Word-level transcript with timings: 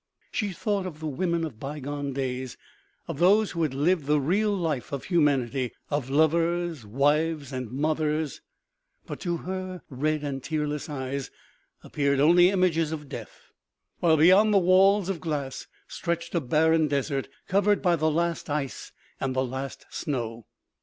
She 0.31 0.49
thought 0.51 0.87
of 0.87 0.99
the 0.99 1.05
woman 1.05 1.43
df 1.43 1.59
bygone 1.59 2.11
days, 2.13 2.57
of 3.07 3.19
those 3.19 3.51
who 3.51 3.61
had 3.61 3.75
lived 3.75 4.05
the 4.07 4.19
real 4.19 4.51
life 4.57 4.91
of 4.91 5.03
humanity, 5.03 5.73
of 5.91 6.09
lovers, 6.09 6.87
wives 6.87 7.53
and 7.53 7.69
mothers, 7.69 8.41
but 9.05 9.19
to 9.19 9.37
her 9.45 9.83
red 9.91 10.23
* 10.23 10.23
and 10.23 10.41
tearless 10.43 10.89
eyes 10.89 11.29
appeared 11.83 12.19
only 12.19 12.49
images 12.49 12.91
of 12.91 13.09
death; 13.09 13.51
while 13.99 14.17
beyond 14.17 14.51
the 14.51 14.57
walls 14.57 15.07
of 15.07 15.19
glass 15.21 15.67
stretched 15.87 16.33
a 16.33 16.41
barren 16.41 16.87
desert, 16.87 17.29
covered 17.47 17.83
by 17.83 17.95
the 17.95 18.09
last 18.09 18.49
ice 18.49 18.91
and 19.19 19.35
the 19.35 19.45
last 19.45 19.85
snow. 19.91 20.47